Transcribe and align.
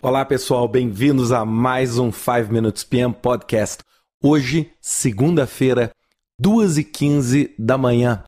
Olá 0.00 0.24
pessoal, 0.24 0.68
bem-vindos 0.68 1.32
a 1.32 1.44
mais 1.44 1.98
um 1.98 2.12
5 2.12 2.52
Minutes 2.52 2.84
PM 2.84 3.12
Podcast. 3.12 3.82
Hoje, 4.22 4.70
segunda-feira, 4.80 5.90
2h15 6.40 7.50
da 7.58 7.76
manhã. 7.76 8.22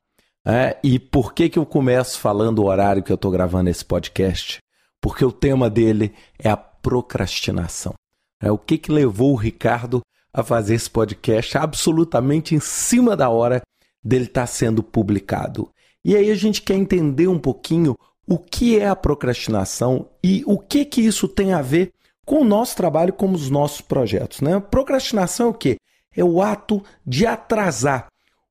É, 0.45 0.77
e 0.83 0.99
por 0.99 1.33
que, 1.33 1.47
que 1.47 1.57
eu 1.57 1.65
começo 1.65 2.19
falando 2.19 2.59
o 2.59 2.65
horário 2.65 3.01
que 3.01 3.09
eu 3.09 3.15
estou 3.15 3.31
gravando 3.31 3.69
esse 3.69 3.85
podcast? 3.85 4.59
Porque 4.99 5.23
o 5.23 5.31
tema 5.31 5.69
dele 5.69 6.13
é 6.37 6.49
a 6.49 6.57
procrastinação. 6.57 7.93
É 8.41 8.51
o 8.51 8.57
que, 8.57 8.77
que 8.77 8.91
levou 8.91 9.31
o 9.31 9.37
Ricardo 9.37 10.01
a 10.33 10.43
fazer 10.43 10.75
esse 10.75 10.89
podcast 10.89 11.57
absolutamente 11.57 12.53
em 12.53 12.59
cima 12.59 13.15
da 13.15 13.29
hora 13.29 13.61
dele 14.03 14.25
estar 14.25 14.41
tá 14.41 14.47
sendo 14.47 14.83
publicado. 14.83 15.69
E 16.03 16.17
aí 16.17 16.31
a 16.31 16.35
gente 16.35 16.61
quer 16.61 16.75
entender 16.75 17.27
um 17.27 17.39
pouquinho 17.39 17.95
o 18.31 18.37
que 18.37 18.79
é 18.79 18.87
a 18.87 18.95
procrastinação 18.95 20.07
e 20.23 20.41
o 20.45 20.57
que 20.57 20.85
que 20.85 21.01
isso 21.01 21.27
tem 21.27 21.51
a 21.51 21.61
ver 21.61 21.91
com 22.25 22.39
o 22.39 22.45
nosso 22.45 22.77
trabalho, 22.77 23.11
com 23.11 23.29
os 23.29 23.49
nossos 23.49 23.81
projetos. 23.81 24.39
Né? 24.39 24.57
Procrastinação 24.57 25.47
é 25.47 25.49
o 25.49 25.53
quê? 25.53 25.75
É 26.15 26.23
o 26.23 26.41
ato 26.41 26.81
de 27.05 27.25
atrasar 27.25 28.07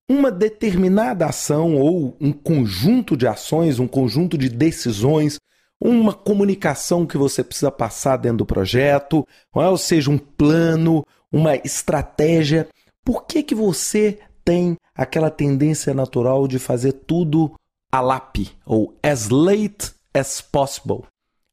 uma 0.07 0.31
determinada 0.31 1.25
ação 1.25 1.77
ou 1.77 2.15
um 2.21 2.31
conjunto 2.31 3.17
de 3.17 3.27
ações, 3.27 3.79
um 3.79 3.87
conjunto 3.87 4.37
de 4.37 4.51
decisões, 4.51 5.39
uma 5.81 6.13
comunicação 6.13 7.07
que 7.07 7.17
você 7.17 7.43
precisa 7.43 7.71
passar 7.71 8.19
dentro 8.19 8.39
do 8.39 8.47
projeto, 8.47 9.27
ou 9.51 9.79
seja, 9.79 10.11
um 10.11 10.19
plano, 10.19 11.07
uma 11.33 11.57
estratégia. 11.57 12.69
Por 13.03 13.25
que, 13.25 13.43
que 13.43 13.55
você 13.55 14.19
tem 14.45 14.77
aquela 14.95 15.31
tendência 15.31 15.95
natural 15.95 16.47
de 16.47 16.59
fazer 16.59 16.93
tudo 16.93 17.55
a 17.91 18.01
lápis 18.01 18.53
ou 18.65 18.97
as 19.03 19.29
late 19.29 19.93
as 20.15 20.41
possible. 20.41 21.05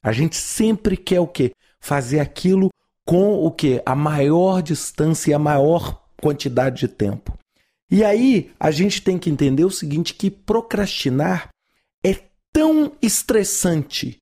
A 0.02 0.12
gente 0.12 0.36
sempre 0.36 0.96
quer 0.96 1.20
o 1.20 1.26
quê? 1.26 1.52
Fazer 1.80 2.20
aquilo 2.20 2.68
com 3.04 3.44
o 3.44 3.50
que? 3.50 3.82
A 3.84 3.94
maior 3.94 4.62
distância 4.62 5.30
e 5.30 5.34
a 5.34 5.38
maior 5.38 6.02
quantidade 6.20 6.80
de 6.80 6.88
tempo. 6.88 7.36
E 7.90 8.04
aí 8.04 8.52
a 8.60 8.70
gente 8.70 9.02
tem 9.02 9.18
que 9.18 9.30
entender 9.30 9.64
o 9.64 9.70
seguinte: 9.70 10.14
que 10.14 10.30
procrastinar 10.30 11.48
é 12.04 12.14
tão 12.52 12.92
estressante 13.00 14.18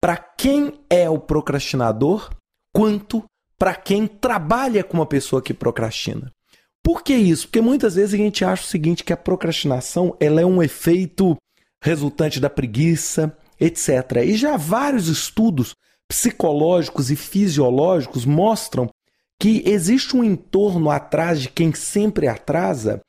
para 0.00 0.16
quem 0.16 0.72
é 0.88 1.08
o 1.10 1.18
procrastinador 1.18 2.30
quanto 2.72 3.24
para 3.58 3.74
quem 3.74 4.06
trabalha 4.06 4.84
com 4.84 4.98
uma 4.98 5.06
pessoa 5.06 5.42
que 5.42 5.52
procrastina. 5.52 6.30
Por 6.82 7.02
que 7.02 7.14
isso? 7.14 7.48
Porque 7.48 7.60
muitas 7.60 7.96
vezes 7.96 8.14
a 8.14 8.16
gente 8.16 8.44
acha 8.44 8.62
o 8.62 8.66
seguinte, 8.66 9.02
que 9.02 9.12
a 9.12 9.16
procrastinação 9.16 10.16
ela 10.20 10.40
é 10.40 10.46
um 10.46 10.62
efeito 10.62 11.36
resultante 11.82 12.40
da 12.40 12.50
preguiça, 12.50 13.36
etc. 13.60 14.22
E 14.24 14.36
já 14.36 14.56
vários 14.56 15.08
estudos 15.08 15.74
psicológicos 16.08 17.10
e 17.10 17.16
fisiológicos 17.16 18.24
mostram 18.24 18.88
que 19.40 19.62
existe 19.66 20.16
um 20.16 20.24
entorno 20.24 20.90
atrás 20.90 21.40
de 21.40 21.48
quem 21.48 21.72
sempre 21.72 22.26
atrasa 22.26 23.00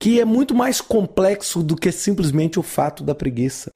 que 0.00 0.20
é 0.20 0.24
muito 0.24 0.54
mais 0.54 0.80
complexo 0.80 1.62
do 1.62 1.76
que 1.76 1.90
simplesmente 1.92 2.58
o 2.58 2.62
fato 2.62 3.02
da 3.02 3.14
preguiça. 3.14 3.70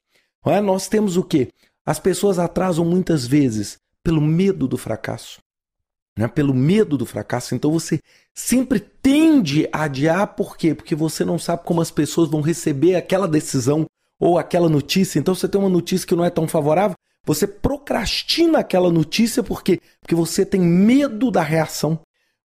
É? 0.45 0.61
Nós 0.61 0.87
temos 0.87 1.17
o 1.17 1.23
que? 1.23 1.49
As 1.85 1.99
pessoas 1.99 2.39
atrasam 2.39 2.85
muitas 2.85 3.25
vezes 3.25 3.77
pelo 4.03 4.21
medo 4.21 4.67
do 4.67 4.77
fracasso. 4.77 5.39
Né? 6.17 6.27
Pelo 6.27 6.53
medo 6.53 6.97
do 6.97 7.05
fracasso. 7.05 7.55
Então 7.55 7.71
você 7.71 7.99
sempre 8.33 8.79
tende 8.79 9.67
a 9.71 9.83
adiar, 9.83 10.35
por 10.35 10.57
quê? 10.57 10.73
Porque 10.73 10.95
você 10.95 11.25
não 11.25 11.39
sabe 11.39 11.63
como 11.63 11.81
as 11.81 11.91
pessoas 11.91 12.29
vão 12.29 12.41
receber 12.41 12.95
aquela 12.95 13.27
decisão 13.27 13.85
ou 14.19 14.37
aquela 14.37 14.67
notícia, 14.67 15.17
então 15.17 15.33
você 15.33 15.47
tem 15.47 15.59
uma 15.59 15.69
notícia 15.69 16.05
que 16.05 16.15
não 16.15 16.25
é 16.25 16.29
tão 16.29 16.47
favorável, 16.47 16.95
você 17.25 17.47
procrastina 17.47 18.59
aquela 18.59 18.91
notícia 18.91 19.43
por 19.43 19.63
quê? 19.63 19.79
Porque 20.01 20.15
você 20.15 20.45
tem 20.45 20.59
medo 20.59 21.29
da 21.29 21.41
reação. 21.41 21.99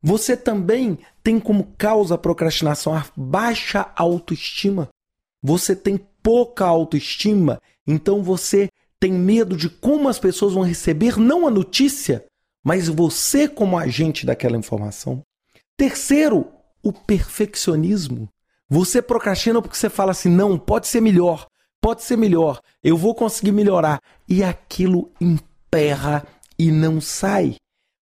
Você 0.02 0.36
também 0.36 0.98
tem 1.22 1.38
como 1.38 1.72
causa 1.78 2.16
a 2.16 2.18
procrastinação 2.18 2.94
a 2.94 3.06
baixa 3.16 3.92
autoestima. 3.94 4.88
Você 5.42 5.76
tem 5.76 6.00
pouca 6.22 6.64
autoestima, 6.64 7.60
então 7.86 8.22
você 8.22 8.68
tem 8.98 9.12
medo 9.12 9.56
de 9.56 9.68
como 9.68 10.08
as 10.08 10.18
pessoas 10.18 10.54
vão 10.54 10.62
receber 10.62 11.18
não 11.18 11.46
a 11.46 11.50
notícia, 11.50 12.24
mas 12.64 12.88
você 12.88 13.48
como 13.48 13.78
agente 13.78 14.24
daquela 14.24 14.56
informação. 14.56 15.22
Terceiro, 15.76 16.48
o 16.82 16.92
perfeccionismo. 16.92 18.28
Você 18.68 19.02
procrastina 19.02 19.60
porque 19.60 19.76
você 19.76 19.90
fala 19.90 20.12
assim: 20.12 20.28
não, 20.28 20.58
pode 20.58 20.88
ser 20.88 21.00
melhor 21.00 21.46
pode 21.82 22.04
ser 22.04 22.16
melhor, 22.16 22.60
eu 22.82 22.96
vou 22.96 23.14
conseguir 23.14 23.52
melhorar. 23.52 24.00
E 24.28 24.42
aquilo 24.42 25.10
emperra 25.20 26.24
e 26.58 26.70
não 26.70 27.00
sai. 27.00 27.56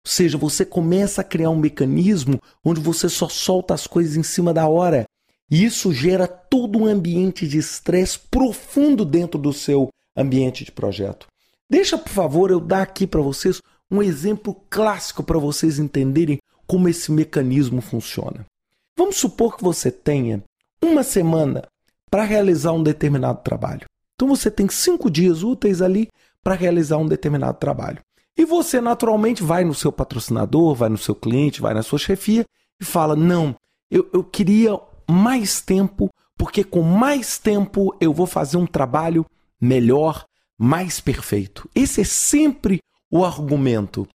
Ou 0.04 0.10
seja, 0.10 0.36
você 0.36 0.64
começa 0.64 1.20
a 1.20 1.24
criar 1.24 1.50
um 1.50 1.56
mecanismo 1.56 2.40
onde 2.64 2.80
você 2.80 3.08
só 3.08 3.28
solta 3.28 3.72
as 3.72 3.86
coisas 3.86 4.16
em 4.16 4.22
cima 4.22 4.52
da 4.52 4.68
hora. 4.68 5.06
E 5.50 5.64
isso 5.64 5.92
gera 5.94 6.26
todo 6.26 6.78
um 6.78 6.86
ambiente 6.86 7.46
de 7.46 7.56
estresse 7.56 8.18
profundo 8.18 9.04
dentro 9.04 9.40
do 9.40 9.52
seu 9.52 9.88
ambiente 10.16 10.64
de 10.64 10.72
projeto. 10.72 11.26
Deixa, 11.70 11.96
por 11.96 12.10
favor, 12.10 12.50
eu 12.50 12.60
dar 12.60 12.82
aqui 12.82 13.06
para 13.06 13.20
vocês 13.20 13.62
um 13.90 14.02
exemplo 14.02 14.54
clássico 14.68 15.22
para 15.22 15.38
vocês 15.38 15.78
entenderem 15.78 16.38
como 16.66 16.88
esse 16.88 17.10
mecanismo 17.10 17.80
funciona. 17.80 18.44
Vamos 18.96 19.16
supor 19.16 19.56
que 19.56 19.62
você 19.62 19.90
tenha 19.90 20.42
uma 20.82 21.02
semana 21.02 21.62
para 22.10 22.24
realizar 22.24 22.72
um 22.72 22.82
determinado 22.82 23.42
trabalho. 23.42 23.86
Então 24.14 24.28
você 24.28 24.50
tem 24.50 24.68
cinco 24.68 25.10
dias 25.10 25.42
úteis 25.42 25.80
ali 25.80 26.08
para 26.42 26.54
realizar 26.54 26.96
um 26.96 27.06
determinado 27.06 27.58
trabalho. 27.58 28.00
E 28.36 28.44
você 28.44 28.80
naturalmente 28.80 29.42
vai 29.42 29.64
no 29.64 29.74
seu 29.74 29.92
patrocinador, 29.92 30.74
vai 30.74 30.88
no 30.88 30.98
seu 30.98 31.14
cliente, 31.14 31.60
vai 31.60 31.74
na 31.74 31.82
sua 31.82 31.98
chefia 31.98 32.44
e 32.80 32.84
fala: 32.84 33.16
Não, 33.16 33.54
eu, 33.90 34.08
eu 34.12 34.22
queria 34.22 34.78
mais 35.08 35.60
tempo, 35.60 36.08
porque 36.36 36.62
com 36.62 36.82
mais 36.82 37.38
tempo 37.38 37.94
eu 38.00 38.12
vou 38.12 38.26
fazer 38.26 38.56
um 38.56 38.66
trabalho 38.66 39.24
melhor, 39.60 40.24
mais 40.56 41.00
perfeito. 41.00 41.68
Esse 41.74 42.00
é 42.02 42.04
sempre 42.04 42.80
o 43.10 43.24
argumento. 43.24 44.06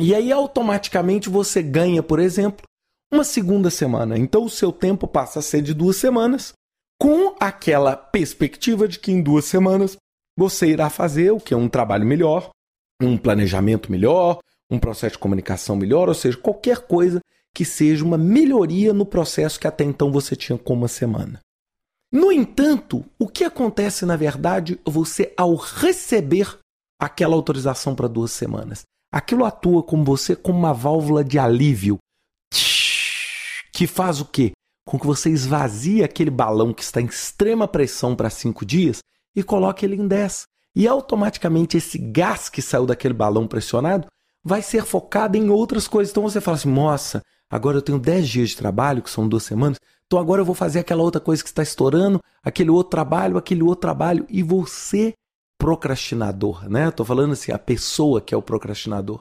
E 0.00 0.14
aí 0.14 0.32
automaticamente 0.32 1.28
você 1.28 1.62
ganha, 1.62 2.02
por 2.02 2.18
exemplo, 2.18 2.64
uma 3.12 3.24
segunda 3.24 3.70
semana. 3.70 4.16
Então 4.16 4.44
o 4.44 4.50
seu 4.50 4.72
tempo 4.72 5.06
passa 5.06 5.40
a 5.40 5.42
ser 5.42 5.62
de 5.62 5.74
duas 5.74 5.96
semanas 5.96 6.52
com 7.00 7.34
aquela 7.40 7.96
perspectiva 7.96 8.86
de 8.86 8.98
que 8.98 9.10
em 9.10 9.22
duas 9.22 9.46
semanas 9.46 9.96
você 10.36 10.66
irá 10.66 10.90
fazer 10.90 11.30
o 11.30 11.40
que? 11.40 11.54
Um 11.54 11.66
trabalho 11.66 12.04
melhor, 12.04 12.50
um 13.00 13.16
planejamento 13.16 13.90
melhor, 13.90 14.38
um 14.70 14.78
processo 14.78 15.14
de 15.14 15.18
comunicação 15.18 15.74
melhor, 15.74 16.08
ou 16.08 16.14
seja, 16.14 16.36
qualquer 16.36 16.80
coisa 16.80 17.20
que 17.54 17.64
seja 17.64 18.04
uma 18.04 18.18
melhoria 18.18 18.92
no 18.92 19.06
processo 19.06 19.58
que 19.58 19.66
até 19.66 19.82
então 19.82 20.12
você 20.12 20.36
tinha 20.36 20.58
com 20.58 20.74
uma 20.74 20.88
semana. 20.88 21.40
No 22.12 22.30
entanto, 22.30 23.04
o 23.18 23.26
que 23.26 23.44
acontece 23.44 24.04
na 24.04 24.16
verdade 24.16 24.78
você 24.84 25.32
ao 25.36 25.54
receber 25.54 26.58
aquela 27.00 27.34
autorização 27.34 27.94
para 27.94 28.08
duas 28.08 28.30
semanas? 28.30 28.82
Aquilo 29.10 29.46
atua 29.46 29.82
com 29.82 30.04
você 30.04 30.36
como 30.36 30.58
uma 30.58 30.74
válvula 30.74 31.24
de 31.24 31.38
alívio 31.38 31.98
que 33.72 33.86
faz 33.86 34.20
o 34.20 34.26
quê? 34.26 34.52
Com 34.90 34.98
que 34.98 35.06
você 35.06 35.30
esvazie 35.30 36.02
aquele 36.02 36.30
balão 36.30 36.74
que 36.74 36.82
está 36.82 37.00
em 37.00 37.04
extrema 37.04 37.68
pressão 37.68 38.16
para 38.16 38.28
cinco 38.28 38.66
dias 38.66 38.98
e 39.36 39.40
coloque 39.40 39.86
ele 39.86 39.94
em 39.94 40.08
10. 40.08 40.48
E 40.74 40.88
automaticamente 40.88 41.76
esse 41.76 41.96
gás 41.96 42.48
que 42.48 42.60
saiu 42.60 42.86
daquele 42.86 43.14
balão 43.14 43.46
pressionado 43.46 44.08
vai 44.42 44.62
ser 44.62 44.84
focado 44.84 45.36
em 45.36 45.48
outras 45.48 45.86
coisas. 45.86 46.10
Então 46.10 46.24
você 46.24 46.40
fala 46.40 46.56
assim: 46.56 46.72
nossa, 46.72 47.22
agora 47.48 47.76
eu 47.76 47.82
tenho 47.82 48.00
10 48.00 48.28
dias 48.28 48.48
de 48.48 48.56
trabalho, 48.56 49.00
que 49.00 49.10
são 49.10 49.28
duas 49.28 49.44
semanas, 49.44 49.78
então 50.04 50.18
agora 50.18 50.40
eu 50.40 50.44
vou 50.44 50.56
fazer 50.56 50.80
aquela 50.80 51.04
outra 51.04 51.20
coisa 51.20 51.40
que 51.40 51.48
está 51.48 51.62
estourando, 51.62 52.20
aquele 52.42 52.70
outro 52.70 52.90
trabalho, 52.90 53.38
aquele 53.38 53.62
outro 53.62 53.82
trabalho. 53.82 54.26
E 54.28 54.42
você, 54.42 55.14
procrastinador, 55.56 56.68
né? 56.68 56.88
Estou 56.88 57.06
falando 57.06 57.34
assim, 57.34 57.52
a 57.52 57.58
pessoa 57.60 58.20
que 58.20 58.34
é 58.34 58.36
o 58.36 58.42
procrastinador. 58.42 59.18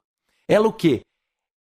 Ela 0.48 0.68
o 0.68 0.74
quê? 0.74 1.02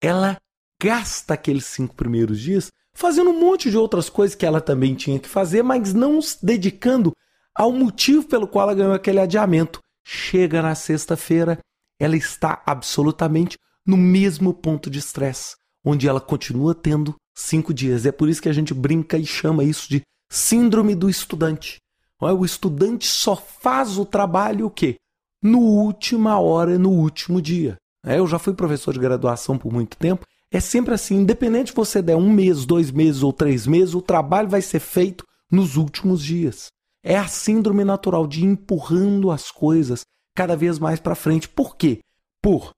Ela 0.01 0.38
gasta 0.81 1.33
aqueles 1.33 1.65
cinco 1.65 1.94
primeiros 1.94 2.39
dias 2.39 2.71
fazendo 2.97 3.29
um 3.29 3.39
monte 3.39 3.69
de 3.69 3.77
outras 3.77 4.09
coisas 4.09 4.35
que 4.35 4.44
ela 4.44 4.59
também 4.59 4.95
tinha 4.95 5.19
que 5.19 5.29
fazer, 5.29 5.61
mas 5.61 5.94
não 5.94 6.19
se 6.19 6.44
dedicando 6.44 7.13
ao 7.53 7.71
motivo 7.71 8.27
pelo 8.27 8.47
qual 8.47 8.63
ela 8.63 8.75
ganhou 8.75 8.94
aquele 8.94 9.19
adiamento. 9.19 9.79
Chega 10.03 10.63
na 10.63 10.73
sexta-feira, 10.73 11.59
ela 11.99 12.17
está 12.17 12.63
absolutamente 12.65 13.55
no 13.85 13.95
mesmo 13.95 14.51
ponto 14.51 14.89
de 14.89 14.97
estresse, 14.97 15.55
onde 15.85 16.07
ela 16.07 16.19
continua 16.19 16.73
tendo 16.73 17.15
cinco 17.35 17.71
dias. 17.71 18.03
É 18.07 18.11
por 18.11 18.29
isso 18.29 18.41
que 18.41 18.49
a 18.49 18.53
gente 18.53 18.73
brinca 18.73 19.15
e 19.15 19.27
chama 19.27 19.63
isso 19.63 19.88
de 19.88 20.01
síndrome 20.27 20.95
do 20.95 21.07
estudante. 21.07 21.77
O 22.19 22.43
estudante 22.43 23.05
só 23.05 23.35
faz 23.35 24.00
o 24.00 24.05
trabalho 24.05 24.65
o 24.65 24.71
quê? 24.71 24.95
No 25.43 25.59
última 25.59 26.39
hora, 26.39 26.79
no 26.79 26.89
último 26.89 27.39
dia. 27.39 27.77
É, 28.03 28.17
eu 28.17 28.25
já 28.25 28.39
fui 28.39 28.55
professor 28.55 28.91
de 28.91 29.00
graduação 29.00 29.55
por 29.55 29.71
muito 29.71 29.95
tempo 29.97 30.25
é 30.57 30.59
sempre 30.59 30.95
assim, 30.95 31.18
independente 31.18 31.69
se 31.69 31.75
você 31.75 32.01
der 32.01 32.15
um 32.15 32.31
mês, 32.31 32.65
dois 32.65 32.89
meses 32.89 33.21
ou 33.21 33.31
três 33.31 33.68
meses, 33.68 33.94
o 33.94 34.01
trabalho 34.01 34.50
vai 34.50 34.59
ser 34.59 34.80
feito 34.80 35.24
nos 35.51 35.77
últimos 35.77 36.24
dias. 36.24 36.69
É 37.04 37.15
a 37.15 37.27
síndrome 37.27 37.83
natural 37.83 38.25
de 38.25 38.44
empurrando 38.44 39.30
as 39.30 39.51
coisas 39.51 40.01
cada 40.36 40.56
vez 40.56 40.80
mais 40.80 41.00
para 41.00 41.13
frente. 41.13 41.48
Por 41.48 41.77
quê? 41.77 42.00
Por 42.42 42.74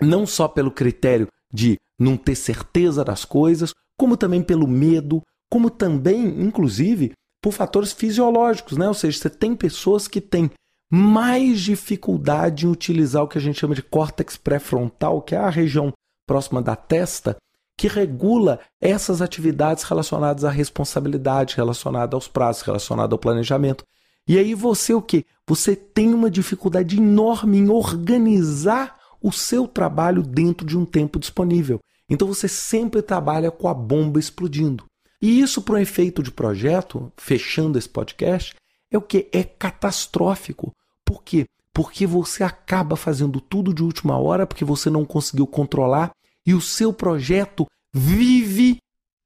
não 0.00 0.26
só 0.26 0.48
pelo 0.48 0.70
critério 0.70 1.28
de 1.52 1.76
não 1.98 2.16
ter 2.16 2.34
certeza 2.34 3.04
das 3.04 3.26
coisas, 3.26 3.74
como 3.96 4.16
também 4.16 4.42
pelo 4.42 4.66
medo, 4.66 5.22
como 5.50 5.68
também, 5.68 6.40
inclusive, 6.40 7.12
por 7.42 7.52
fatores 7.52 7.92
fisiológicos, 7.92 8.78
né? 8.78 8.88
Ou 8.88 8.94
seja, 8.94 9.18
você 9.18 9.28
tem 9.28 9.54
pessoas 9.54 10.08
que 10.08 10.20
têm 10.20 10.50
mais 10.90 11.60
dificuldade 11.60 12.64
em 12.64 12.70
utilizar 12.70 13.22
o 13.22 13.28
que 13.28 13.36
a 13.36 13.40
gente 13.40 13.60
chama 13.60 13.74
de 13.74 13.82
córtex 13.82 14.38
pré-frontal, 14.38 15.20
que 15.20 15.34
é 15.34 15.38
a 15.38 15.50
região 15.50 15.92
próxima 16.28 16.60
da 16.60 16.76
testa, 16.76 17.36
que 17.76 17.88
regula 17.88 18.60
essas 18.80 19.22
atividades 19.22 19.84
relacionadas 19.84 20.44
à 20.44 20.50
responsabilidade, 20.50 21.56
relacionadas 21.56 22.12
aos 22.12 22.28
prazos, 22.28 22.62
relacionadas 22.62 23.12
ao 23.12 23.18
planejamento. 23.18 23.82
E 24.28 24.36
aí 24.36 24.52
você 24.52 24.92
o 24.92 25.00
que? 25.00 25.24
Você 25.46 25.74
tem 25.74 26.12
uma 26.12 26.30
dificuldade 26.30 26.98
enorme 26.98 27.56
em 27.56 27.70
organizar 27.70 28.98
o 29.22 29.32
seu 29.32 29.66
trabalho 29.66 30.22
dentro 30.22 30.66
de 30.66 30.76
um 30.76 30.84
tempo 30.84 31.18
disponível. 31.18 31.80
Então 32.10 32.28
você 32.28 32.46
sempre 32.46 33.00
trabalha 33.00 33.50
com 33.50 33.68
a 33.68 33.74
bomba 33.74 34.20
explodindo. 34.20 34.84
E 35.22 35.40
isso 35.40 35.62
para 35.62 35.76
um 35.76 35.78
efeito 35.78 36.22
de 36.22 36.30
projeto, 36.30 37.10
fechando 37.16 37.78
esse 37.78 37.88
podcast, 37.88 38.54
é 38.90 38.98
o 38.98 39.02
que? 39.02 39.28
É 39.32 39.42
catastrófico. 39.42 40.72
Por 41.04 41.22
quê? 41.22 41.46
Porque 41.72 42.06
você 42.06 42.42
acaba 42.42 42.96
fazendo 42.96 43.40
tudo 43.40 43.72
de 43.72 43.82
última 43.82 44.18
hora 44.18 44.46
porque 44.46 44.64
você 44.64 44.90
não 44.90 45.04
conseguiu 45.04 45.46
controlar 45.46 46.10
e 46.48 46.54
o 46.54 46.62
seu 46.62 46.94
projeto 46.94 47.66
vive 47.94 48.78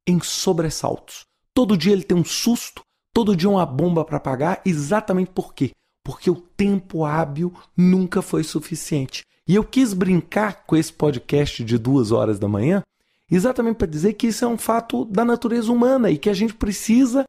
em 0.05 0.21
sobressaltos. 0.21 1.21
Todo 1.55 1.77
dia 1.77 1.93
ele 1.93 2.03
tem 2.03 2.19
um 2.19 2.25
susto, 2.25 2.83
todo 3.15 3.37
dia 3.37 3.49
uma 3.49 3.65
bomba 3.65 4.05
para 4.05 4.19
pagar, 4.19 4.61
exatamente 4.67 5.31
por 5.31 5.55
quê? 5.55 5.71
Porque 6.05 6.29
o 6.29 6.35
tempo 6.35 7.05
hábil 7.05 7.55
nunca 7.77 8.23
foi 8.23 8.43
suficiente. 8.43 9.23
E 9.47 9.55
eu 9.55 9.63
quis 9.63 9.95
brincar 9.95 10.67
com 10.67 10.75
esse 10.75 10.93
podcast 10.93 11.63
de 11.63 11.79
duas 11.79 12.11
horas 12.11 12.41
da 12.41 12.49
manhã, 12.49 12.83
exatamente 13.31 13.77
para 13.77 13.87
dizer 13.87 14.15
que 14.15 14.27
isso 14.27 14.45
é 14.45 14.49
um 14.49 14.59
fato 14.59 15.05
da 15.05 15.25
natureza 15.25 15.71
humana 15.71 16.11
e 16.11 16.19
que 16.19 16.29
a 16.29 16.35
gente 16.35 16.55
precisa 16.55 17.23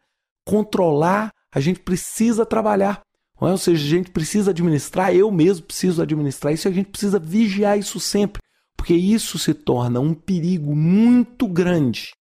controlar, 0.44 1.30
a 1.54 1.60
gente 1.60 1.80
precisa 1.82 2.48
trabalhar. 2.48 3.04
É? 3.40 3.46
Ou 3.46 3.58
seja, 3.60 3.86
a 3.86 3.90
gente 3.90 4.10
precisa 4.10 4.50
administrar, 4.50 5.14
eu 5.14 5.30
mesmo 5.30 5.68
preciso 5.68 6.02
administrar 6.02 6.52
isso 6.52 6.68
e 6.68 6.72
a 6.72 6.74
gente 6.74 6.90
precisa 6.90 7.20
vigiar 7.20 7.78
isso 7.78 8.00
sempre, 8.00 8.42
porque 8.76 8.94
isso 8.94 9.38
se 9.40 9.54
torna 9.54 10.00
um 10.00 10.14
perigo 10.14 10.76
muito 10.76 11.48
grande 11.48 12.12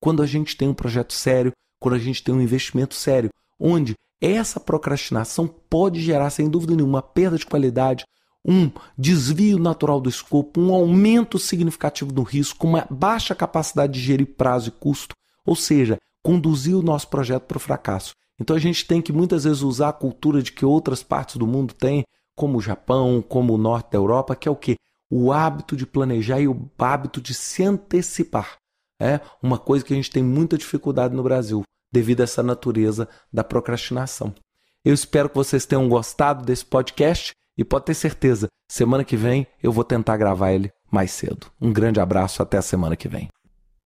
quando 0.00 0.22
a 0.22 0.26
gente 0.26 0.56
tem 0.56 0.68
um 0.68 0.74
projeto 0.74 1.12
sério, 1.12 1.52
quando 1.78 1.94
a 1.94 1.98
gente 1.98 2.22
tem 2.22 2.34
um 2.34 2.40
investimento 2.40 2.94
sério, 2.94 3.30
onde 3.58 3.94
essa 4.20 4.58
procrastinação 4.58 5.46
pode 5.46 6.00
gerar, 6.00 6.30
sem 6.30 6.48
dúvida 6.48 6.74
nenhuma, 6.74 6.98
uma 6.98 7.02
perda 7.02 7.38
de 7.38 7.46
qualidade, 7.46 8.04
um 8.44 8.70
desvio 8.96 9.58
natural 9.58 10.00
do 10.00 10.08
escopo, 10.08 10.60
um 10.60 10.74
aumento 10.74 11.38
significativo 11.38 12.12
do 12.12 12.22
risco, 12.22 12.66
uma 12.66 12.86
baixa 12.90 13.34
capacidade 13.34 13.92
de 13.92 14.00
gerir 14.00 14.26
prazo 14.26 14.68
e 14.68 14.72
custo, 14.72 15.14
ou 15.44 15.54
seja, 15.54 15.98
conduzir 16.22 16.76
o 16.76 16.82
nosso 16.82 17.08
projeto 17.08 17.44
para 17.44 17.56
o 17.56 17.60
fracasso. 17.60 18.14
Então 18.38 18.56
a 18.56 18.58
gente 18.58 18.86
tem 18.86 19.02
que 19.02 19.12
muitas 19.12 19.44
vezes 19.44 19.62
usar 19.62 19.90
a 19.90 19.92
cultura 19.92 20.42
de 20.42 20.52
que 20.52 20.64
outras 20.64 21.02
partes 21.02 21.36
do 21.36 21.46
mundo 21.46 21.74
têm, 21.74 22.04
como 22.34 22.56
o 22.56 22.60
Japão, 22.62 23.22
como 23.26 23.54
o 23.54 23.58
norte 23.58 23.92
da 23.92 23.98
Europa, 23.98 24.34
que 24.34 24.48
é 24.48 24.50
o 24.50 24.56
que? 24.56 24.76
O 25.10 25.32
hábito 25.32 25.76
de 25.76 25.86
planejar 25.86 26.40
e 26.40 26.48
o 26.48 26.70
hábito 26.78 27.20
de 27.20 27.34
se 27.34 27.62
antecipar. 27.64 28.56
É 29.00 29.20
uma 29.42 29.58
coisa 29.58 29.84
que 29.84 29.92
a 29.92 29.96
gente 29.96 30.10
tem 30.10 30.22
muita 30.22 30.56
dificuldade 30.56 31.14
no 31.14 31.22
Brasil, 31.22 31.62
devido 31.92 32.20
a 32.20 32.24
essa 32.24 32.42
natureza 32.42 33.08
da 33.32 33.42
procrastinação. 33.42 34.34
Eu 34.84 34.94
espero 34.94 35.28
que 35.28 35.34
vocês 35.34 35.66
tenham 35.66 35.88
gostado 35.88 36.44
desse 36.44 36.64
podcast 36.64 37.32
e 37.58 37.64
pode 37.64 37.86
ter 37.86 37.94
certeza, 37.94 38.46
semana 38.70 39.04
que 39.04 39.16
vem 39.16 39.46
eu 39.62 39.72
vou 39.72 39.84
tentar 39.84 40.16
gravar 40.16 40.52
ele 40.52 40.70
mais 40.90 41.10
cedo. 41.10 41.46
Um 41.60 41.72
grande 41.72 42.00
abraço, 42.00 42.42
até 42.42 42.58
a 42.58 42.62
semana 42.62 42.96
que 42.96 43.08
vem. 43.08 43.28